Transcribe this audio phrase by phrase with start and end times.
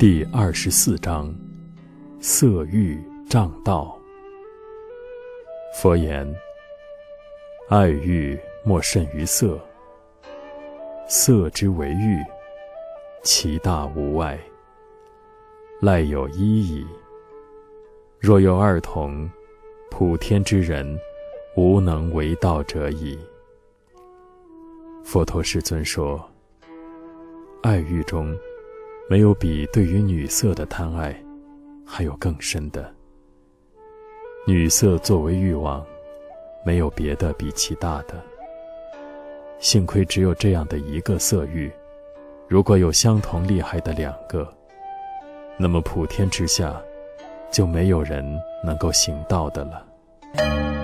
[0.00, 1.30] 第二十四章：
[2.20, 3.94] 色欲障道。
[5.74, 6.26] 佛言：
[7.68, 9.60] 爱欲莫甚于色，
[11.06, 12.16] 色之为欲，
[13.22, 14.40] 其大无外，
[15.82, 16.86] 赖有一矣。
[18.18, 19.30] 若有二同，
[19.90, 20.98] 普天之人，
[21.56, 23.18] 无能为道者矣。
[25.04, 26.26] 佛陀世尊说：
[27.62, 28.34] 爱欲中，
[29.10, 31.12] 没有比对于女色的贪爱
[31.84, 32.94] 还有更深的。
[34.46, 35.84] 女色作为欲望，
[36.64, 38.14] 没有别的比其大的。
[39.58, 41.68] 幸亏只有这样的一个色欲，
[42.46, 44.48] 如果有相同厉害的两个，
[45.56, 46.80] 那么普天之下。
[47.50, 48.24] 就没有人
[48.64, 50.79] 能够行道的了。